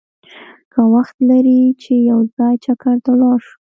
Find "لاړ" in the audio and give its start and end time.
3.21-3.39